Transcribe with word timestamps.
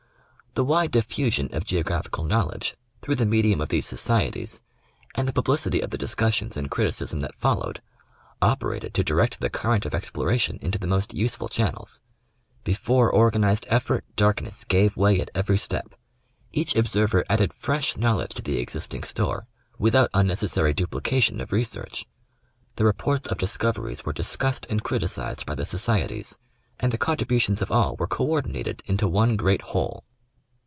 The 0.53 0.65
wide 0.65 0.91
diffusion 0.91 1.47
of 1.53 1.63
geographical 1.63 2.25
knowledge 2.25 2.75
through 3.01 3.15
the 3.15 3.25
medium 3.25 3.61
of 3.61 3.69
these 3.69 3.85
societies 3.85 4.61
and 5.15 5.25
the 5.25 5.31
publicity 5.31 5.79
of 5.79 5.91
the 5.91 5.97
discussions 5.97 6.57
and 6.57 6.69
criticism 6.69 7.21
that 7.21 7.35
followed, 7.35 7.81
operated 8.41 8.93
to 8.95 9.03
direct 9.05 9.39
the 9.39 9.49
current 9.49 9.85
of 9.85 9.93
exploration 9.95 10.59
into 10.61 10.77
the 10.77 10.87
most 10.87 11.13
useful 11.13 11.47
channels. 11.47 12.01
Before 12.65 13.09
organized 13.09 13.65
effort, 13.69 14.03
darkness 14.17 14.65
gave 14.65 14.97
way 14.97 15.21
at 15.21 15.31
every 15.33 15.57
step. 15.57 15.95
Each 16.51 16.75
observer 16.75 17.23
added 17.29 17.53
fresh 17.53 17.95
knowledge 17.95 18.33
to 18.33 18.41
the 18.41 18.57
existing 18.59 19.03
store, 19.03 19.47
without 19.79 20.09
unnecessary 20.13 20.73
duplication 20.73 21.39
of 21.39 21.53
research. 21.53 22.05
The 22.75 22.83
reports 22.83 23.29
of 23.29 23.37
discoveries 23.37 24.03
were 24.03 24.11
discussed 24.11 24.67
and 24.69 24.83
criticized 24.83 25.45
by 25.45 25.55
the 25.55 25.63
socie 25.63 26.09
ties, 26.09 26.37
and 26.77 26.91
the 26.91 26.97
conti'ibutions 26.97 27.61
of 27.61 27.71
all 27.71 27.95
were 27.95 28.05
co 28.05 28.25
ordinated 28.25 28.83
into 28.85 29.07
one 29.07 29.37
great 29.37 29.61
whole. 29.61 30.03